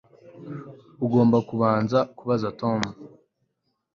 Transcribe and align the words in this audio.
Ugomba 1.05 1.37
kubanza 1.49 1.99
kubaza 2.17 2.47
Tom 2.59 2.79